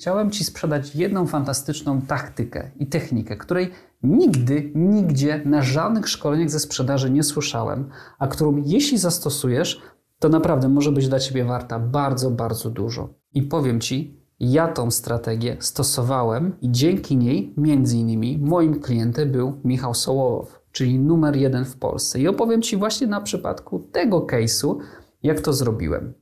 Chciałem 0.00 0.30
Ci 0.30 0.44
sprzedać 0.44 0.94
jedną 0.94 1.26
fantastyczną 1.26 2.00
taktykę 2.00 2.70
i 2.78 2.86
technikę, 2.86 3.36
której 3.36 3.70
nigdy, 4.02 4.72
nigdzie 4.74 5.42
na 5.44 5.62
żadnych 5.62 6.08
szkoleniach 6.08 6.50
ze 6.50 6.60
sprzedaży 6.60 7.10
nie 7.10 7.22
słyszałem, 7.22 7.90
a 8.18 8.26
którą 8.26 8.62
jeśli 8.66 8.98
zastosujesz, 8.98 9.80
to 10.18 10.28
naprawdę 10.28 10.68
może 10.68 10.92
być 10.92 11.08
dla 11.08 11.18
Ciebie 11.18 11.44
warta 11.44 11.78
bardzo, 11.78 12.30
bardzo 12.30 12.70
dużo. 12.70 13.14
I 13.34 13.42
powiem 13.42 13.80
Ci, 13.80 14.20
ja 14.38 14.68
tą 14.68 14.90
strategię 14.90 15.56
stosowałem 15.60 16.56
i 16.60 16.70
dzięki 16.70 17.16
niej, 17.16 17.54
między 17.56 17.96
innymi, 17.96 18.38
moim 18.38 18.80
klientem 18.80 19.32
był 19.32 19.60
Michał 19.64 19.94
Sołowow, 19.94 20.60
czyli 20.72 20.98
numer 20.98 21.36
jeden 21.36 21.64
w 21.64 21.76
Polsce. 21.76 22.20
I 22.20 22.28
opowiem 22.28 22.62
Ci 22.62 22.76
właśnie 22.76 23.06
na 23.06 23.20
przypadku 23.20 23.78
tego 23.92 24.20
case'u, 24.20 24.78
jak 25.22 25.40
to 25.40 25.52
zrobiłem. 25.52 26.19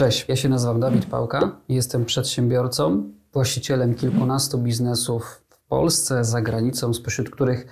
Cześć, 0.00 0.24
ja 0.28 0.36
się 0.36 0.48
nazywam 0.48 0.80
Dawid 0.80 1.06
Pałka, 1.06 1.56
jestem 1.68 2.04
przedsiębiorcą, 2.04 3.12
właścicielem 3.32 3.94
kilkunastu 3.94 4.58
biznesów 4.58 5.42
w 5.48 5.68
Polsce, 5.68 6.24
za 6.24 6.42
granicą, 6.42 6.94
spośród 6.94 7.30
których 7.30 7.66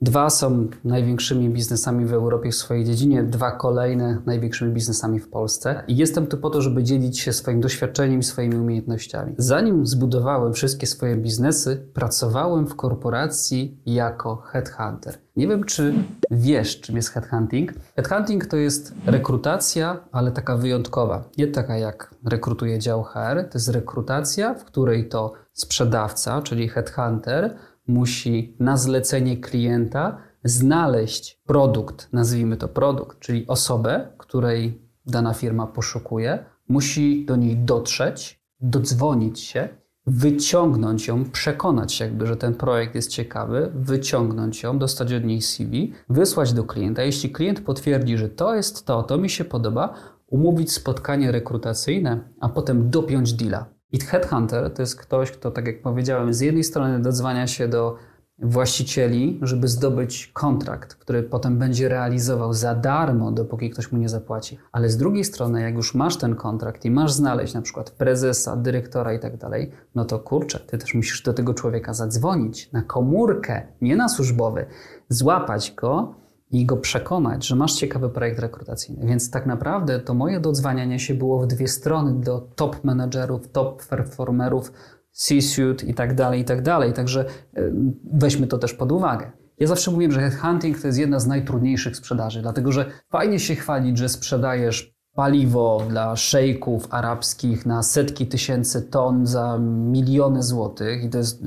dwa 0.00 0.30
są 0.30 0.68
największymi 0.84 1.50
biznesami 1.50 2.04
w 2.04 2.12
Europie 2.12 2.50
w 2.50 2.54
swojej 2.54 2.84
dziedzinie, 2.84 3.22
dwa 3.22 3.50
kolejne 3.50 4.22
największymi 4.26 4.72
biznesami 4.72 5.20
w 5.20 5.28
Polsce. 5.28 5.82
I 5.88 5.96
jestem 5.96 6.26
tu 6.26 6.38
po 6.38 6.50
to, 6.50 6.62
żeby 6.62 6.82
dzielić 6.82 7.18
się 7.18 7.32
swoim 7.32 7.60
doświadczeniem 7.60 8.20
i 8.20 8.22
swoimi 8.22 8.56
umiejętnościami. 8.56 9.34
Zanim 9.38 9.86
zbudowałem 9.86 10.52
wszystkie 10.52 10.86
swoje 10.86 11.16
biznesy, 11.16 11.86
pracowałem 11.94 12.66
w 12.66 12.76
korporacji 12.76 13.80
jako 13.86 14.36
headhunter. 14.36 15.18
Nie 15.36 15.48
wiem, 15.48 15.64
czy 15.64 15.94
wiesz, 16.30 16.80
czym 16.80 16.96
jest 16.96 17.08
headhunting. 17.08 17.72
Headhunting 17.96 18.46
to 18.46 18.56
jest 18.56 18.94
rekrutacja, 19.06 20.00
ale 20.12 20.32
taka 20.32 20.56
wyjątkowa. 20.56 21.24
Nie 21.38 21.46
taka 21.46 21.78
jak 21.78 22.14
rekrutuje 22.24 22.78
dział 22.78 23.02
HR, 23.02 23.44
to 23.50 23.58
jest 23.58 23.68
rekrutacja, 23.68 24.54
w 24.54 24.64
której 24.64 25.08
to 25.08 25.32
sprzedawca, 25.52 26.42
czyli 26.42 26.68
headhunter, 26.68 27.56
musi 27.86 28.56
na 28.60 28.76
zlecenie 28.76 29.36
klienta 29.36 30.18
znaleźć 30.44 31.40
produkt, 31.46 32.08
nazwijmy 32.12 32.56
to 32.56 32.68
produkt, 32.68 33.18
czyli 33.18 33.46
osobę, 33.46 34.08
której 34.18 34.82
dana 35.06 35.34
firma 35.34 35.66
poszukuje, 35.66 36.44
musi 36.68 37.24
do 37.24 37.36
niej 37.36 37.56
dotrzeć, 37.56 38.40
dodzwonić 38.60 39.40
się 39.40 39.68
wyciągnąć 40.06 41.08
ją, 41.08 41.24
przekonać 41.24 41.92
się 41.92 42.04
jakby, 42.04 42.26
że 42.26 42.36
ten 42.36 42.54
projekt 42.54 42.94
jest 42.94 43.10
ciekawy, 43.10 43.70
wyciągnąć 43.74 44.62
ją, 44.62 44.78
dostać 44.78 45.12
od 45.12 45.24
niej 45.24 45.42
CV, 45.42 45.92
wysłać 46.08 46.52
do 46.52 46.64
klienta. 46.64 47.02
Jeśli 47.02 47.30
klient 47.30 47.60
potwierdzi, 47.60 48.18
że 48.18 48.28
to 48.28 48.54
jest 48.54 48.86
to, 48.86 49.02
to 49.02 49.18
mi 49.18 49.30
się 49.30 49.44
podoba, 49.44 49.94
umówić 50.26 50.72
spotkanie 50.72 51.32
rekrutacyjne, 51.32 52.20
a 52.40 52.48
potem 52.48 52.90
dopiąć 52.90 53.32
deala. 53.32 53.75
I 53.96 53.98
headhunter 54.00 54.74
to 54.74 54.82
jest 54.82 54.96
ktoś, 54.96 55.30
kto, 55.30 55.50
tak 55.50 55.66
jak 55.66 55.82
powiedziałem, 55.82 56.34
z 56.34 56.40
jednej 56.40 56.64
strony 56.64 57.00
dodzwania 57.00 57.46
się 57.46 57.68
do 57.68 57.96
właścicieli, 58.38 59.38
żeby 59.42 59.68
zdobyć 59.68 60.30
kontrakt, 60.34 60.94
który 60.94 61.22
potem 61.22 61.58
będzie 61.58 61.88
realizował 61.88 62.52
za 62.52 62.74
darmo, 62.74 63.32
dopóki 63.32 63.70
ktoś 63.70 63.92
mu 63.92 63.98
nie 63.98 64.08
zapłaci. 64.08 64.58
Ale 64.72 64.88
z 64.88 64.96
drugiej 64.96 65.24
strony, 65.24 65.62
jak 65.62 65.74
już 65.74 65.94
masz 65.94 66.16
ten 66.16 66.34
kontrakt 66.34 66.84
i 66.84 66.90
masz 66.90 67.12
znaleźć 67.12 67.54
na 67.54 67.62
przykład 67.62 67.90
prezesa, 67.90 68.56
dyrektora 68.56 69.12
i 69.12 69.20
tak 69.20 69.36
dalej, 69.36 69.72
no 69.94 70.04
to 70.04 70.18
kurczę, 70.18 70.60
ty 70.60 70.78
też 70.78 70.94
musisz 70.94 71.22
do 71.22 71.34
tego 71.34 71.54
człowieka 71.54 71.94
zadzwonić 71.94 72.72
na 72.72 72.82
komórkę, 72.82 73.66
nie 73.80 73.96
na 73.96 74.08
służbowy, 74.08 74.66
złapać 75.08 75.74
go 75.76 76.14
i 76.50 76.66
go 76.66 76.76
przekonać, 76.76 77.46
że 77.46 77.56
masz 77.56 77.74
ciekawy 77.74 78.10
projekt 78.10 78.38
rekrutacyjny. 78.38 79.06
Więc 79.06 79.30
tak 79.30 79.46
naprawdę 79.46 80.00
to 80.00 80.14
moje 80.14 80.40
dodzwanianie 80.40 80.98
się 80.98 81.14
było 81.14 81.40
w 81.40 81.46
dwie 81.46 81.68
strony 81.68 82.20
do 82.20 82.40
top 82.56 82.84
menedżerów, 82.84 83.48
top 83.48 83.86
performerów, 83.86 84.72
C-suite 85.12 85.86
i 85.86 85.94
tak 85.94 86.14
dalej, 86.14 86.40
i 86.40 86.44
tak 86.44 86.62
dalej. 86.62 86.92
Także 86.92 87.24
e, 87.56 87.70
weźmy 88.12 88.46
to 88.46 88.58
też 88.58 88.74
pod 88.74 88.92
uwagę. 88.92 89.32
Ja 89.58 89.66
zawsze 89.66 89.90
mówię, 89.90 90.12
że 90.12 90.20
headhunting 90.20 90.80
to 90.80 90.86
jest 90.86 90.98
jedna 90.98 91.20
z 91.20 91.26
najtrudniejszych 91.26 91.96
sprzedaży, 91.96 92.42
dlatego 92.42 92.72
że 92.72 92.86
fajnie 93.10 93.38
się 93.38 93.54
chwalić, 93.54 93.98
że 93.98 94.08
sprzedajesz 94.08 94.95
paliwo 95.16 95.82
dla 95.88 96.16
szejków 96.16 96.86
arabskich 96.90 97.66
na 97.66 97.82
setki 97.82 98.26
tysięcy 98.26 98.82
ton 98.82 99.26
za 99.26 99.58
miliony 99.58 100.42
złotych 100.42 101.04
i 101.04 101.10
to 101.10 101.18
jest 101.18 101.40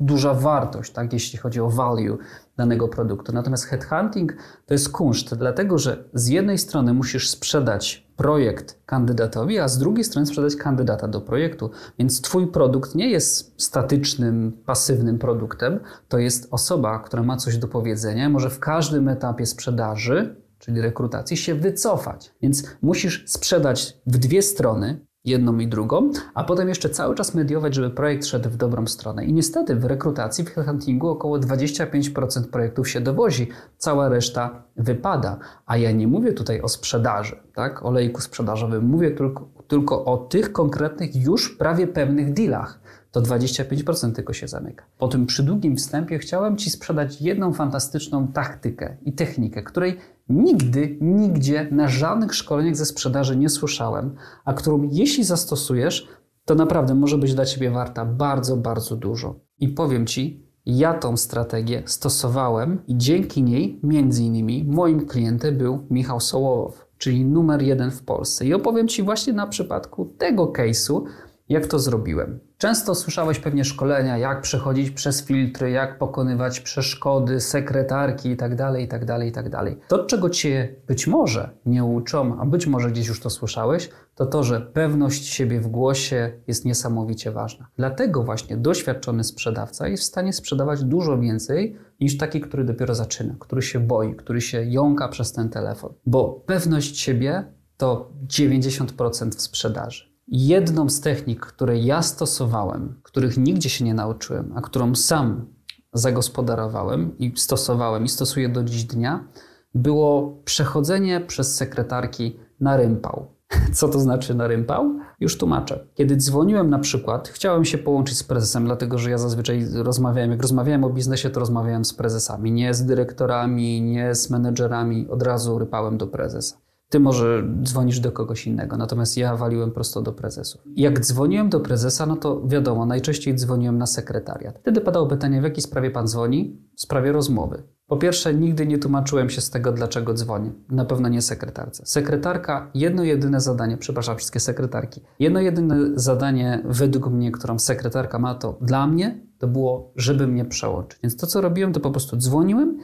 duża 0.00 0.34
wartość, 0.34 0.92
tak, 0.92 1.12
jeśli 1.12 1.38
chodzi 1.38 1.60
o 1.60 1.70
value 1.70 2.18
danego 2.56 2.88
produktu. 2.88 3.32
Natomiast 3.32 3.64
headhunting 3.64 4.36
to 4.66 4.74
jest 4.74 4.92
kunszt, 4.92 5.34
dlatego 5.34 5.78
że 5.78 6.04
z 6.14 6.28
jednej 6.28 6.58
strony 6.58 6.94
musisz 6.94 7.30
sprzedać 7.30 8.08
projekt 8.16 8.78
kandydatowi, 8.86 9.58
a 9.58 9.68
z 9.68 9.78
drugiej 9.78 10.04
strony 10.04 10.26
sprzedać 10.26 10.56
kandydata 10.56 11.08
do 11.08 11.20
projektu. 11.20 11.70
Więc 11.98 12.20
Twój 12.20 12.46
produkt 12.46 12.94
nie 12.94 13.10
jest 13.10 13.62
statycznym, 13.62 14.52
pasywnym 14.66 15.18
produktem, 15.18 15.80
to 16.08 16.18
jest 16.18 16.48
osoba, 16.50 16.98
która 16.98 17.22
ma 17.22 17.36
coś 17.36 17.58
do 17.58 17.68
powiedzenia, 17.68 18.28
może 18.28 18.50
w 18.50 18.58
każdym 18.58 19.08
etapie 19.08 19.46
sprzedaży, 19.46 20.36
czyli 20.58 20.80
rekrutacji, 20.80 21.36
się 21.36 21.54
wycofać. 21.54 22.34
Więc 22.42 22.64
musisz 22.82 23.24
sprzedać 23.26 23.96
w 24.06 24.18
dwie 24.18 24.42
strony, 24.42 25.08
jedną 25.24 25.58
i 25.58 25.68
drugą, 25.68 26.10
a 26.34 26.44
potem 26.44 26.68
jeszcze 26.68 26.90
cały 26.90 27.14
czas 27.14 27.34
mediować, 27.34 27.74
żeby 27.74 27.90
projekt 27.90 28.26
szedł 28.26 28.50
w 28.50 28.56
dobrą 28.56 28.86
stronę. 28.86 29.24
I 29.24 29.32
niestety 29.32 29.76
w 29.76 29.84
rekrutacji, 29.84 30.44
w 30.44 30.50
headhuntingu 30.50 31.08
około 31.08 31.38
25% 31.38 32.44
projektów 32.50 32.88
się 32.88 33.00
dowozi, 33.00 33.48
cała 33.76 34.08
reszta 34.08 34.62
wypada. 34.76 35.38
A 35.66 35.76
ja 35.76 35.92
nie 35.92 36.06
mówię 36.06 36.32
tutaj 36.32 36.60
o 36.60 36.68
sprzedaży, 36.68 37.36
tak, 37.54 37.84
olejku 37.84 38.20
sprzedażowym, 38.20 38.84
mówię 38.84 39.10
tylko, 39.10 39.48
tylko 39.68 40.04
o 40.04 40.16
tych 40.16 40.52
konkretnych, 40.52 41.16
już 41.16 41.56
prawie 41.56 41.86
pewnych 41.86 42.32
dealach 42.32 42.80
to 43.10 43.22
25% 43.22 44.12
tylko 44.12 44.32
się 44.32 44.48
zamyka. 44.48 44.84
Po 44.98 45.08
tym 45.08 45.26
przydługim 45.26 45.76
wstępie 45.76 46.18
chciałem 46.18 46.56
Ci 46.56 46.70
sprzedać 46.70 47.20
jedną 47.20 47.52
fantastyczną 47.52 48.28
taktykę 48.28 48.96
i 49.02 49.12
technikę, 49.12 49.62
której 49.62 49.98
nigdy, 50.28 50.98
nigdzie 51.00 51.68
na 51.70 51.88
żadnych 51.88 52.34
szkoleniach 52.34 52.76
ze 52.76 52.86
sprzedaży 52.86 53.36
nie 53.36 53.48
słyszałem, 53.48 54.14
a 54.44 54.54
którą 54.54 54.88
jeśli 54.92 55.24
zastosujesz, 55.24 56.08
to 56.44 56.54
naprawdę 56.54 56.94
może 56.94 57.18
być 57.18 57.34
dla 57.34 57.44
Ciebie 57.44 57.70
warta 57.70 58.04
bardzo, 58.04 58.56
bardzo 58.56 58.96
dużo. 58.96 59.40
I 59.60 59.68
powiem 59.68 60.06
Ci, 60.06 60.48
ja 60.66 60.94
tą 60.94 61.16
strategię 61.16 61.82
stosowałem 61.86 62.82
i 62.86 62.96
dzięki 62.96 63.42
niej, 63.42 63.80
między 63.82 64.22
innymi, 64.22 64.64
moim 64.64 65.06
klientem 65.06 65.58
był 65.58 65.86
Michał 65.90 66.20
Sołowow, 66.20 66.86
czyli 66.98 67.24
numer 67.24 67.62
jeden 67.62 67.90
w 67.90 68.02
Polsce. 68.02 68.46
I 68.46 68.54
opowiem 68.54 68.88
Ci 68.88 69.02
właśnie 69.02 69.32
na 69.32 69.46
przypadku 69.46 70.04
tego 70.18 70.46
case'u, 70.46 71.04
jak 71.48 71.66
to 71.66 71.78
zrobiłem? 71.78 72.40
Często 72.58 72.94
słyszałeś 72.94 73.38
pewnie 73.38 73.64
szkolenia, 73.64 74.18
jak 74.18 74.40
przechodzić 74.40 74.90
przez 74.90 75.24
filtry, 75.24 75.70
jak 75.70 75.98
pokonywać 75.98 76.60
przeszkody, 76.60 77.40
sekretarki 77.40 78.28
itd., 78.28 78.74
itd., 78.80 79.26
itd. 79.26 79.76
To, 79.88 80.04
czego 80.04 80.30
Cię 80.30 80.74
być 80.86 81.06
może 81.06 81.50
nie 81.66 81.84
uczą, 81.84 82.40
a 82.40 82.46
być 82.46 82.66
może 82.66 82.90
gdzieś 82.90 83.08
już 83.08 83.20
to 83.20 83.30
słyszałeś, 83.30 83.90
to 84.14 84.26
to, 84.26 84.44
że 84.44 84.60
pewność 84.60 85.26
siebie 85.26 85.60
w 85.60 85.66
głosie 85.66 86.32
jest 86.46 86.64
niesamowicie 86.64 87.30
ważna. 87.30 87.68
Dlatego 87.76 88.22
właśnie 88.22 88.56
doświadczony 88.56 89.24
sprzedawca 89.24 89.88
jest 89.88 90.02
w 90.02 90.06
stanie 90.06 90.32
sprzedawać 90.32 90.84
dużo 90.84 91.18
więcej 91.18 91.76
niż 92.00 92.18
taki, 92.18 92.40
który 92.40 92.64
dopiero 92.64 92.94
zaczyna, 92.94 93.34
który 93.40 93.62
się 93.62 93.80
boi, 93.80 94.14
który 94.14 94.40
się 94.40 94.64
jąka 94.64 95.08
przez 95.08 95.32
ten 95.32 95.48
telefon. 95.48 95.92
Bo 96.06 96.42
pewność 96.46 97.00
siebie 97.00 97.44
to 97.76 98.12
90% 98.26 99.30
w 99.30 99.42
sprzedaży. 99.42 100.17
Jedną 100.30 100.88
z 100.88 101.00
technik, 101.00 101.40
które 101.40 101.78
ja 101.78 102.02
stosowałem, 102.02 103.00
których 103.02 103.38
nigdzie 103.38 103.70
się 103.70 103.84
nie 103.84 103.94
nauczyłem, 103.94 104.52
a 104.56 104.60
którą 104.60 104.94
sam 104.94 105.46
zagospodarowałem 105.92 107.18
i 107.18 107.32
stosowałem 107.36 108.04
i 108.04 108.08
stosuję 108.08 108.48
do 108.48 108.64
dziś 108.64 108.84
dnia, 108.84 109.28
było 109.74 110.42
przechodzenie 110.44 111.20
przez 111.20 111.54
sekretarki 111.54 112.36
na 112.60 112.76
rympał. 112.76 113.26
Co 113.72 113.88
to 113.88 114.00
znaczy 114.00 114.34
na 114.34 114.46
rympał? 114.46 114.98
Już 115.20 115.38
tłumaczę. 115.38 115.86
Kiedy 115.94 116.16
dzwoniłem 116.16 116.70
na 116.70 116.78
przykład, 116.78 117.28
chciałem 117.28 117.64
się 117.64 117.78
połączyć 117.78 118.18
z 118.18 118.22
prezesem, 118.22 118.64
dlatego 118.64 118.98
że 118.98 119.10
ja 119.10 119.18
zazwyczaj 119.18 119.66
rozmawiałem, 119.74 120.30
jak 120.30 120.42
rozmawiałem 120.42 120.84
o 120.84 120.90
biznesie, 120.90 121.30
to 121.30 121.40
rozmawiałem 121.40 121.84
z 121.84 121.94
prezesami, 121.94 122.52
nie 122.52 122.74
z 122.74 122.84
dyrektorami, 122.84 123.82
nie 123.82 124.14
z 124.14 124.30
menedżerami, 124.30 125.08
od 125.08 125.22
razu 125.22 125.58
rypałem 125.58 125.98
do 125.98 126.06
prezesa. 126.06 126.67
Ty 126.90 127.00
może 127.00 127.48
dzwonisz 127.62 128.00
do 128.00 128.12
kogoś 128.12 128.46
innego, 128.46 128.76
natomiast 128.76 129.16
ja 129.16 129.36
waliłem 129.36 129.70
prosto 129.70 130.02
do 130.02 130.12
prezesów. 130.12 130.60
Jak 130.76 131.00
dzwoniłem 131.00 131.48
do 131.48 131.60
prezesa, 131.60 132.06
no 132.06 132.16
to 132.16 132.46
wiadomo, 132.46 132.86
najczęściej 132.86 133.34
dzwoniłem 133.34 133.78
na 133.78 133.86
sekretariat. 133.86 134.58
Wtedy 134.58 134.80
padało 134.80 135.06
pytanie, 135.06 135.40
w 135.40 135.44
jakiej 135.44 135.62
sprawie 135.62 135.90
pan 135.90 136.06
dzwoni? 136.06 136.60
W 136.76 136.80
sprawie 136.80 137.12
rozmowy. 137.12 137.62
Po 137.86 137.96
pierwsze, 137.96 138.34
nigdy 138.34 138.66
nie 138.66 138.78
tłumaczyłem 138.78 139.30
się 139.30 139.40
z 139.40 139.50
tego, 139.50 139.72
dlaczego 139.72 140.14
dzwonię. 140.14 140.52
Na 140.70 140.84
pewno 140.84 141.08
nie 141.08 141.22
sekretarce. 141.22 141.86
Sekretarka, 141.86 142.70
jedno 142.74 143.02
jedyne 143.02 143.40
zadanie, 143.40 143.76
przepraszam 143.76 144.16
wszystkie 144.16 144.40
sekretarki, 144.40 145.00
jedno 145.18 145.40
jedyne 145.40 145.76
zadanie 145.94 146.62
według 146.64 147.10
mnie, 147.10 147.32
którą 147.32 147.58
sekretarka 147.58 148.18
ma, 148.18 148.34
to 148.34 148.58
dla 148.60 148.86
mnie, 148.86 149.26
to 149.38 149.48
było, 149.48 149.92
żeby 149.96 150.26
mnie 150.26 150.44
przełączyć. 150.44 151.00
Więc 151.02 151.16
to, 151.16 151.26
co 151.26 151.40
robiłem, 151.40 151.72
to 151.72 151.80
po 151.80 151.90
prostu 151.90 152.16
dzwoniłem 152.16 152.78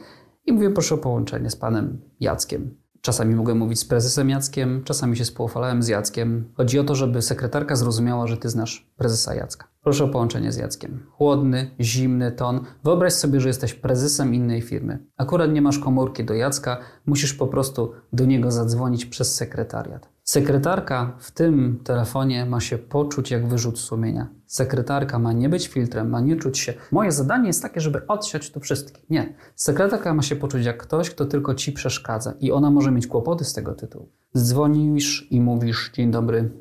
i 0.45 0.51
mówiłem, 0.51 0.73
proszę 0.73 0.95
o 0.95 0.97
połączenie 0.97 1.49
z 1.49 1.55
panem 1.55 2.01
Jackiem. 2.19 2.84
Czasami 3.05 3.35
mogłem 3.35 3.57
mówić 3.57 3.79
z 3.79 3.85
prezesem 3.85 4.29
Jackiem, 4.29 4.83
czasami 4.83 5.17
się 5.17 5.25
spoufalałem 5.25 5.83
z 5.83 5.87
Jackiem. 5.87 6.53
Chodzi 6.57 6.79
o 6.79 6.83
to, 6.83 6.95
żeby 6.95 7.21
sekretarka 7.21 7.75
zrozumiała, 7.75 8.27
że 8.27 8.37
ty 8.37 8.49
znasz 8.49 8.91
prezesa 8.97 9.35
Jacka. 9.35 9.67
Proszę 9.83 10.03
o 10.03 10.07
połączenie 10.07 10.51
z 10.51 10.57
Jackiem. 10.57 11.05
Chłodny, 11.11 11.71
zimny 11.79 12.31
ton. 12.31 12.65
Wyobraź 12.83 13.13
sobie, 13.13 13.41
że 13.41 13.47
jesteś 13.47 13.73
prezesem 13.73 14.33
innej 14.33 14.61
firmy. 14.61 14.99
Akurat 15.17 15.51
nie 15.51 15.61
masz 15.61 15.79
komórki 15.79 16.23
do 16.23 16.33
Jacka, 16.33 16.77
musisz 17.05 17.33
po 17.33 17.47
prostu 17.47 17.91
do 18.13 18.25
niego 18.25 18.51
zadzwonić 18.51 19.05
przez 19.05 19.35
sekretariat. 19.35 20.14
Sekretarka 20.25 21.17
w 21.19 21.31
tym 21.31 21.79
telefonie 21.83 22.45
ma 22.45 22.59
się 22.59 22.77
poczuć 22.77 23.31
jak 23.31 23.47
wyrzut 23.47 23.79
sumienia. 23.79 24.27
Sekretarka 24.45 25.19
ma 25.19 25.33
nie 25.33 25.49
być 25.49 25.67
filtrem, 25.67 26.09
ma 26.09 26.21
nie 26.21 26.35
czuć 26.35 26.59
się. 26.59 26.73
Moje 26.91 27.11
zadanie 27.11 27.47
jest 27.47 27.61
takie, 27.61 27.81
żeby 27.81 28.07
odsiać 28.07 28.51
tu 28.51 28.59
wszystkich. 28.59 29.09
Nie. 29.09 29.35
Sekretarka 29.55 30.13
ma 30.13 30.21
się 30.21 30.35
poczuć 30.35 30.65
jak 30.65 30.77
ktoś, 30.77 31.09
kto 31.09 31.25
tylko 31.25 31.55
ci 31.55 31.71
przeszkadza 31.71 32.33
i 32.39 32.51
ona 32.51 32.71
może 32.71 32.91
mieć 32.91 33.07
kłopoty 33.07 33.45
z 33.45 33.53
tego 33.53 33.73
tytułu. 33.73 34.09
Dzwonisz 34.37 35.27
i 35.31 35.41
mówisz: 35.41 35.91
Dzień 35.93 36.11
dobry, 36.11 36.51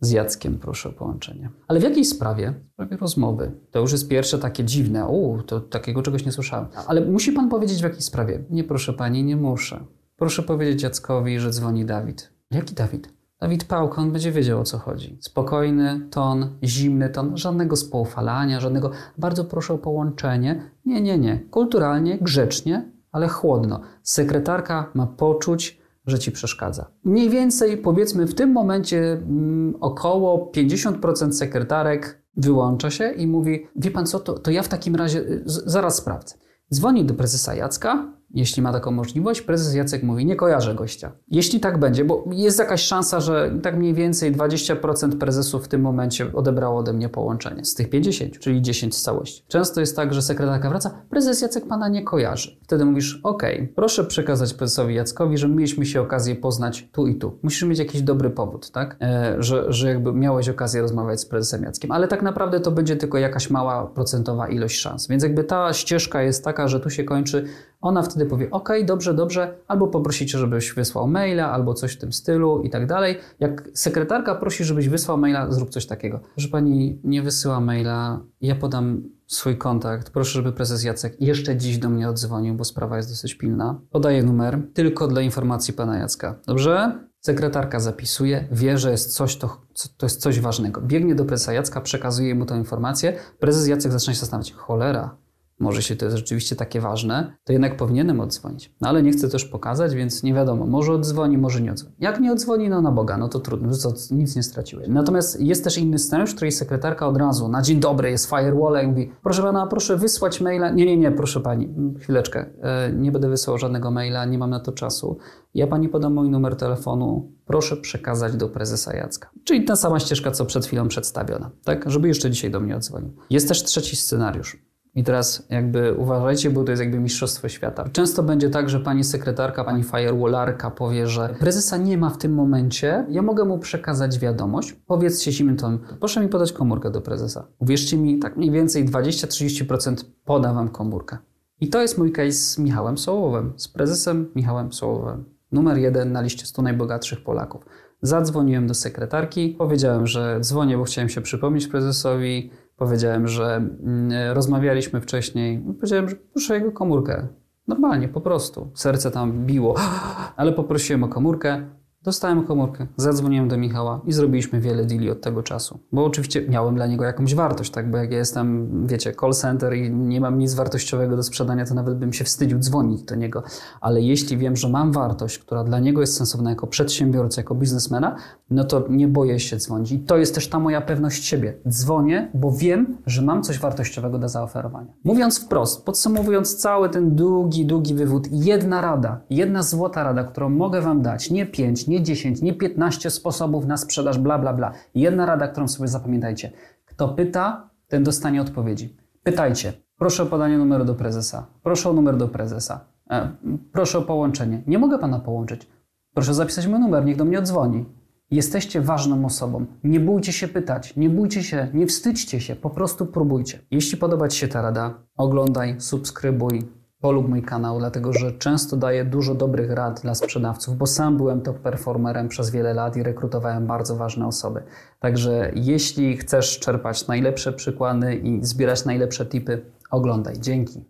z 0.00 0.10
Jackiem 0.10 0.58
proszę 0.58 0.88
o 0.88 0.92
połączenie. 0.92 1.50
Ale 1.68 1.80
w 1.80 1.82
jakiej 1.82 2.04
sprawie? 2.04 2.54
W 2.68 2.72
sprawie 2.72 2.96
rozmowy. 2.96 3.52
To 3.70 3.80
już 3.80 3.92
jest 3.92 4.08
pierwsze 4.08 4.38
takie 4.38 4.64
dziwne. 4.64 5.06
U, 5.06 5.42
to 5.42 5.60
takiego 5.60 6.02
czegoś 6.02 6.26
nie 6.26 6.32
słyszałem. 6.32 6.66
Ale 6.86 7.00
musi 7.00 7.32
pan 7.32 7.48
powiedzieć 7.48 7.80
w 7.80 7.84
jakiej 7.84 8.02
sprawie? 8.02 8.44
Nie, 8.50 8.64
proszę 8.64 8.92
pani, 8.92 9.24
nie 9.24 9.36
muszę. 9.36 9.84
Proszę 10.16 10.42
powiedzieć 10.42 10.82
Jackowi, 10.82 11.40
że 11.40 11.50
dzwoni 11.50 11.84
Dawid. 11.84 12.35
Jaki 12.50 12.74
Dawid? 12.74 13.08
Dawid 13.40 13.64
Pałka, 13.64 14.02
on 14.02 14.12
będzie 14.12 14.32
wiedział 14.32 14.60
o 14.60 14.64
co 14.64 14.78
chodzi. 14.78 15.18
Spokojny 15.20 16.08
ton, 16.10 16.58
zimny 16.64 17.10
ton, 17.10 17.36
żadnego 17.36 17.76
spoufalania, 17.76 18.60
żadnego 18.60 18.90
bardzo 19.18 19.44
proszę 19.44 19.74
o 19.74 19.78
połączenie. 19.78 20.70
Nie, 20.84 21.00
nie, 21.00 21.18
nie. 21.18 21.40
Kulturalnie, 21.50 22.18
grzecznie, 22.18 22.92
ale 23.12 23.28
chłodno. 23.28 23.80
Sekretarka 24.02 24.90
ma 24.94 25.06
poczuć, 25.06 25.80
że 26.06 26.18
ci 26.18 26.32
przeszkadza. 26.32 26.90
Mniej 27.04 27.30
więcej, 27.30 27.76
powiedzmy, 27.76 28.26
w 28.26 28.34
tym 28.34 28.52
momencie 28.52 29.12
mm, 29.12 29.74
około 29.80 30.52
50% 30.56 31.32
sekretarek 31.32 32.22
wyłącza 32.36 32.90
się 32.90 33.10
i 33.10 33.26
mówi: 33.26 33.66
Wie 33.76 33.90
pan 33.90 34.06
co, 34.06 34.20
to, 34.20 34.38
to 34.38 34.50
ja 34.50 34.62
w 34.62 34.68
takim 34.68 34.96
razie 34.96 35.18
y, 35.20 35.42
z, 35.46 35.64
zaraz 35.64 35.96
sprawdzę. 35.96 36.34
Dzwoni 36.74 37.04
do 37.04 37.14
prezesa 37.14 37.54
Jacka, 37.54 38.12
jeśli 38.36 38.62
ma 38.62 38.72
taką 38.72 38.90
możliwość, 38.90 39.40
prezes 39.40 39.74
Jacek 39.74 40.02
mówi, 40.02 40.26
nie 40.26 40.36
kojarzę 40.36 40.74
gościa. 40.74 41.12
Jeśli 41.28 41.60
tak 41.60 41.78
będzie, 41.78 42.04
bo 42.04 42.24
jest 42.30 42.58
jakaś 42.58 42.82
szansa, 42.82 43.20
że 43.20 43.50
tak 43.62 43.76
mniej 43.76 43.94
więcej 43.94 44.32
20% 44.32 45.18
prezesów 45.18 45.64
w 45.64 45.68
tym 45.68 45.80
momencie 45.80 46.32
odebrało 46.32 46.78
ode 46.78 46.92
mnie 46.92 47.08
połączenie 47.08 47.64
z 47.64 47.74
tych 47.74 47.90
50, 47.90 48.38
czyli 48.38 48.62
10 48.62 48.94
z 48.94 49.02
całości. 49.02 49.44
Często 49.48 49.80
jest 49.80 49.96
tak, 49.96 50.14
że 50.14 50.22
sekretarka 50.22 50.70
wraca, 50.70 51.02
prezes 51.10 51.42
Jacek 51.42 51.68
pana 51.68 51.88
nie 51.88 52.02
kojarzy. 52.02 52.56
Wtedy 52.62 52.84
mówisz, 52.84 53.20
ok, 53.22 53.42
proszę 53.74 54.04
przekazać 54.04 54.54
prezesowi 54.54 54.94
Jackowi, 54.94 55.38
że 55.38 55.48
mieliśmy 55.48 55.86
się 55.86 56.00
okazję 56.00 56.34
poznać 56.34 56.88
tu 56.92 57.06
i 57.06 57.18
tu. 57.18 57.38
Musisz 57.42 57.62
mieć 57.62 57.78
jakiś 57.78 58.02
dobry 58.02 58.30
powód, 58.30 58.70
tak? 58.70 58.96
E, 59.00 59.36
że, 59.38 59.72
że 59.72 59.88
jakby 59.88 60.12
miałeś 60.12 60.48
okazję 60.48 60.82
rozmawiać 60.82 61.20
z 61.20 61.26
prezesem 61.26 61.62
Jackiem, 61.62 61.92
ale 61.92 62.08
tak 62.08 62.22
naprawdę 62.22 62.60
to 62.60 62.70
będzie 62.70 62.96
tylko 62.96 63.18
jakaś 63.18 63.50
mała 63.50 63.86
procentowa 63.86 64.48
ilość 64.48 64.80
szans. 64.80 65.08
Więc 65.08 65.22
jakby 65.22 65.44
ta 65.44 65.72
ścieżka 65.72 66.22
jest 66.22 66.44
taka, 66.44 66.68
że 66.68 66.80
tu 66.80 66.90
się 66.90 67.04
kończy 67.04 67.44
ona 67.86 68.02
wtedy 68.02 68.26
powie: 68.26 68.50
OK, 68.50 68.68
dobrze, 68.84 69.14
dobrze, 69.14 69.54
albo 69.68 69.88
poprosicie, 69.88 70.38
żebyś 70.38 70.74
wysłał 70.74 71.08
maila, 71.08 71.52
albo 71.52 71.74
coś 71.74 71.92
w 71.92 71.98
tym 71.98 72.12
stylu 72.12 72.62
i 72.62 72.70
tak 72.70 72.86
dalej. 72.86 73.18
Jak 73.40 73.68
sekretarka 73.74 74.34
prosi, 74.34 74.64
żebyś 74.64 74.88
wysłał 74.88 75.18
maila, 75.18 75.52
zrób 75.52 75.70
coś 75.70 75.86
takiego. 75.86 76.20
Proszę 76.34 76.48
pani, 76.48 77.00
nie 77.04 77.22
wysyła 77.22 77.60
maila, 77.60 78.20
ja 78.40 78.54
podam 78.54 79.02
swój 79.26 79.58
kontakt. 79.58 80.10
Proszę, 80.10 80.32
żeby 80.32 80.52
prezes 80.52 80.84
Jacek 80.84 81.16
jeszcze 81.20 81.56
dziś 81.56 81.78
do 81.78 81.88
mnie 81.88 82.08
odzwonił, 82.08 82.54
bo 82.54 82.64
sprawa 82.64 82.96
jest 82.96 83.08
dosyć 83.08 83.34
pilna. 83.34 83.80
Podaję 83.90 84.22
numer 84.22 84.62
tylko 84.74 85.08
dla 85.08 85.22
informacji 85.22 85.74
pana 85.74 85.98
Jacka. 85.98 86.34
Dobrze? 86.46 86.92
Sekretarka 87.20 87.80
zapisuje, 87.80 88.48
wie, 88.52 88.78
że 88.78 88.90
jest 88.90 89.14
coś, 89.14 89.36
to, 89.36 89.56
to 89.96 90.06
jest 90.06 90.20
coś 90.20 90.40
ważnego. 90.40 90.80
Biegnie 90.80 91.14
do 91.14 91.24
prezesa 91.24 91.52
Jacka, 91.52 91.80
przekazuje 91.80 92.34
mu 92.34 92.46
tę 92.46 92.56
informację. 92.56 93.12
Prezes 93.38 93.68
Jacek 93.68 93.92
zaczyna 93.92 94.14
się 94.14 94.20
zastanawiać: 94.20 94.52
cholera, 94.52 95.16
może 95.58 95.82
się 95.82 95.96
to 95.96 96.04
jest 96.04 96.16
rzeczywiście 96.16 96.56
takie 96.56 96.80
ważne, 96.80 97.36
to 97.44 97.52
jednak 97.52 97.76
powinienem 97.76 98.20
odzwonić. 98.20 98.74
No 98.80 98.88
ale 98.88 99.02
nie 99.02 99.12
chcę 99.12 99.28
też 99.28 99.44
pokazać, 99.44 99.94
więc 99.94 100.22
nie 100.22 100.34
wiadomo, 100.34 100.66
może 100.66 100.92
odzwoni, 100.92 101.38
może 101.38 101.60
nie 101.60 101.72
odzwoni. 101.72 101.94
Jak 101.98 102.20
nie 102.20 102.32
odzwoni, 102.32 102.68
no 102.68 102.82
na 102.82 102.92
Boga, 102.92 103.16
no 103.16 103.28
to 103.28 103.40
trudno, 103.40 103.72
nic 104.10 104.36
nie 104.36 104.42
straciłeś. 104.42 104.88
Natomiast 104.88 105.40
jest 105.40 105.64
też 105.64 105.78
inny 105.78 105.98
scenariusz, 105.98 106.32
w 106.32 106.34
której 106.34 106.52
sekretarka 106.52 107.06
od 107.06 107.16
razu 107.16 107.48
na 107.48 107.62
dzień 107.62 107.80
dobry 107.80 108.10
jest 108.10 108.30
firewall 108.30 108.84
i 108.84 108.86
mówi, 108.86 109.12
proszę 109.22 109.42
pana, 109.42 109.66
proszę 109.66 109.96
wysłać 109.96 110.40
maila. 110.40 110.70
Nie, 110.70 110.86
nie, 110.86 110.96
nie, 110.96 111.12
proszę 111.12 111.40
pani, 111.40 111.74
chwileczkę, 112.00 112.46
e, 112.62 112.92
nie 112.92 113.12
będę 113.12 113.28
wysyłał 113.28 113.58
żadnego 113.58 113.90
maila, 113.90 114.24
nie 114.24 114.38
mam 114.38 114.50
na 114.50 114.60
to 114.60 114.72
czasu. 114.72 115.18
Ja 115.54 115.66
pani 115.66 115.88
podam 115.88 116.14
mój 116.14 116.30
numer 116.30 116.56
telefonu, 116.56 117.32
proszę 117.46 117.76
przekazać 117.76 118.36
do 118.36 118.48
prezesa 118.48 118.96
Jacka. 118.96 119.30
Czyli 119.44 119.64
ta 119.64 119.76
sama 119.76 120.00
ścieżka, 120.00 120.30
co 120.30 120.44
przed 120.44 120.66
chwilą 120.66 120.88
przedstawiona, 120.88 121.50
tak? 121.64 121.90
Żeby 121.90 122.08
jeszcze 122.08 122.30
dzisiaj 122.30 122.50
do 122.50 122.60
mnie 122.60 122.76
odzwonił. 122.76 123.16
Jest 123.30 123.48
też 123.48 123.64
trzeci 123.64 123.96
scenariusz. 123.96 124.65
I 124.96 125.04
teraz 125.04 125.46
jakby 125.50 125.94
uważajcie, 125.94 126.50
bo 126.50 126.64
to 126.64 126.72
jest 126.72 126.82
jakby 126.82 127.00
mistrzostwo 127.00 127.48
świata. 127.48 127.88
Często 127.92 128.22
będzie 128.22 128.50
tak, 128.50 128.70
że 128.70 128.80
pani 128.80 129.04
sekretarka, 129.04 129.64
pani 129.64 129.82
firewallarka 129.82 130.70
powie, 130.70 131.06
że 131.06 131.34
prezesa 131.40 131.76
nie 131.76 131.98
ma 131.98 132.10
w 132.10 132.18
tym 132.18 132.34
momencie, 132.34 133.06
ja 133.08 133.22
mogę 133.22 133.44
mu 133.44 133.58
przekazać 133.58 134.18
wiadomość. 134.18 134.72
Powiedzcie 134.72 135.56
tonem, 135.56 135.78
proszę 135.98 136.20
mi 136.20 136.28
podać 136.28 136.52
komórkę 136.52 136.90
do 136.90 137.00
prezesa. 137.00 137.46
Uwierzcie 137.58 137.96
mi, 137.96 138.18
tak 138.18 138.36
mniej 138.36 138.50
więcej 138.50 138.88
20-30% 138.88 140.04
poda 140.24 140.52
wam 140.52 140.68
komórkę. 140.68 141.18
I 141.60 141.68
to 141.68 141.82
jest 141.82 141.98
mój 141.98 142.12
case 142.12 142.32
z 142.32 142.58
Michałem 142.58 142.98
Sołowem, 142.98 143.52
z 143.56 143.68
prezesem 143.68 144.30
Michałem 144.34 144.72
Sołowem. 144.72 145.24
Numer 145.52 145.78
jeden 145.78 146.12
na 146.12 146.20
liście 146.20 146.46
100 146.46 146.62
najbogatszych 146.62 147.24
Polaków. 147.24 147.64
Zadzwoniłem 148.02 148.66
do 148.66 148.74
sekretarki, 148.74 149.54
powiedziałem, 149.58 150.06
że 150.06 150.38
dzwonię, 150.40 150.78
bo 150.78 150.84
chciałem 150.84 151.08
się 151.08 151.20
przypomnieć 151.20 151.66
prezesowi, 151.66 152.50
Powiedziałem, 152.76 153.28
że 153.28 153.56
mm, 153.56 154.32
rozmawialiśmy 154.34 155.00
wcześniej. 155.00 155.58
Powiedziałem, 155.74 156.08
że 156.08 156.16
proszę 156.16 156.54
jego 156.54 156.72
komórkę. 156.72 157.26
Normalnie, 157.68 158.08
po 158.08 158.20
prostu. 158.20 158.70
Serce 158.74 159.10
tam 159.10 159.46
biło, 159.46 159.74
ale 160.36 160.52
poprosiłem 160.52 161.04
o 161.04 161.08
komórkę. 161.08 161.66
Dostałem 162.06 162.44
komórkę, 162.44 162.86
zadzwoniłem 162.96 163.48
do 163.48 163.58
Michała 163.58 164.00
i 164.06 164.12
zrobiliśmy 164.12 164.60
wiele 164.60 164.84
deali 164.84 165.10
od 165.10 165.20
tego 165.20 165.42
czasu. 165.42 165.78
Bo 165.92 166.04
oczywiście 166.04 166.48
miałem 166.48 166.74
dla 166.74 166.86
niego 166.86 167.04
jakąś 167.04 167.34
wartość, 167.34 167.70
tak? 167.70 167.90
Bo 167.90 167.96
jak 167.96 168.12
ja 168.12 168.18
jestem, 168.18 168.70
wiecie, 168.86 169.12
call 169.20 169.32
center 169.32 169.74
i 169.76 169.90
nie 169.90 170.20
mam 170.20 170.38
nic 170.38 170.54
wartościowego 170.54 171.16
do 171.16 171.22
sprzedania, 171.22 171.66
to 171.66 171.74
nawet 171.74 171.98
bym 171.98 172.12
się 172.12 172.24
wstydził 172.24 172.58
dzwonić 172.58 173.02
do 173.02 173.14
niego. 173.14 173.42
Ale 173.80 174.00
jeśli 174.00 174.36
wiem, 174.36 174.56
że 174.56 174.68
mam 174.68 174.92
wartość, 174.92 175.38
która 175.38 175.64
dla 175.64 175.78
niego 175.78 176.00
jest 176.00 176.16
sensowna 176.16 176.50
jako 176.50 176.66
przedsiębiorca, 176.66 177.40
jako 177.40 177.54
biznesmena, 177.54 178.16
no 178.50 178.64
to 178.64 178.84
nie 178.90 179.08
boję 179.08 179.40
się 179.40 179.56
dzwonić. 179.56 179.92
I 179.92 179.98
to 179.98 180.16
jest 180.16 180.34
też 180.34 180.48
ta 180.48 180.58
moja 180.58 180.80
pewność 180.80 181.24
siebie. 181.24 181.54
Dzwonię, 181.68 182.30
bo 182.34 182.52
wiem, 182.52 182.96
że 183.06 183.22
mam 183.22 183.42
coś 183.42 183.58
wartościowego 183.58 184.18
do 184.18 184.28
zaoferowania. 184.28 184.92
Mówiąc 185.04 185.38
wprost, 185.38 185.84
podsumowując 185.84 186.56
cały 186.56 186.88
ten 186.88 187.14
długi, 187.14 187.66
długi 187.66 187.94
wywód, 187.94 188.28
jedna 188.30 188.80
rada, 188.80 189.20
jedna 189.30 189.62
złota 189.62 190.02
rada, 190.02 190.24
którą 190.24 190.48
mogę 190.48 190.80
Wam 190.80 191.02
dać, 191.02 191.30
nie 191.30 191.46
pięć, 191.46 191.86
nie 191.96 192.02
10, 192.02 192.42
nie 192.42 192.54
15 192.54 193.10
sposobów 193.10 193.66
na 193.66 193.76
sprzedaż, 193.76 194.18
bla, 194.18 194.38
bla, 194.38 194.52
bla. 194.52 194.72
Jedna 194.94 195.26
rada, 195.26 195.48
którą 195.48 195.68
sobie 195.68 195.88
zapamiętajcie. 195.88 196.52
Kto 196.84 197.08
pyta, 197.08 197.70
ten 197.88 198.04
dostanie 198.04 198.40
odpowiedzi. 198.42 198.96
Pytajcie. 199.22 199.72
Proszę 199.98 200.22
o 200.22 200.26
podanie 200.26 200.58
numeru 200.58 200.84
do 200.84 200.94
prezesa. 200.94 201.46
Proszę 201.62 201.90
o 201.90 201.92
numer 201.92 202.16
do 202.16 202.28
prezesa. 202.28 202.80
E, 203.10 203.30
proszę 203.72 203.98
o 203.98 204.02
połączenie. 204.02 204.62
Nie 204.66 204.78
mogę 204.78 204.98
Pana 204.98 205.18
połączyć. 205.18 205.68
Proszę 206.14 206.34
zapisać 206.34 206.66
mój 206.66 206.80
numer, 206.80 207.04
niech 207.04 207.16
do 207.16 207.24
mnie 207.24 207.38
odzwoni. 207.38 207.84
Jesteście 208.30 208.80
ważną 208.80 209.24
osobą. 209.24 209.66
Nie 209.84 210.00
bójcie 210.00 210.32
się 210.32 210.48
pytać, 210.48 210.96
nie 210.96 211.10
bójcie 211.10 211.42
się, 211.42 211.68
nie 211.74 211.86
wstydźcie 211.86 212.40
się, 212.40 212.56
po 212.56 212.70
prostu 212.70 213.06
próbujcie. 213.06 213.58
Jeśli 213.70 213.98
podoba 213.98 214.28
Ci 214.28 214.38
się 214.38 214.48
ta 214.48 214.62
rada, 214.62 214.94
oglądaj, 215.16 215.80
subskrybuj, 215.80 216.62
polub 217.00 217.28
mój 217.28 217.42
kanał, 217.42 217.78
dlatego 217.78 218.12
że 218.12 218.32
często 218.32 218.76
daję 218.76 219.04
dużo 219.04 219.34
dobrych 219.34 219.70
rad 219.70 220.00
dla 220.00 220.14
sprzedawców, 220.14 220.76
bo 220.76 220.86
sam 220.86 221.16
byłem 221.16 221.40
top 221.40 221.58
performerem 221.58 222.28
przez 222.28 222.50
wiele 222.50 222.74
lat 222.74 222.96
i 222.96 223.02
rekrutowałem 223.02 223.66
bardzo 223.66 223.96
ważne 223.96 224.26
osoby. 224.26 224.62
Także 225.00 225.52
jeśli 225.54 226.16
chcesz 226.16 226.58
czerpać 226.58 227.06
najlepsze 227.06 227.52
przykłady 227.52 228.14
i 228.14 228.44
zbierać 228.44 228.84
najlepsze 228.84 229.26
tipy, 229.26 229.62
oglądaj. 229.90 230.40
Dzięki. 230.40 230.80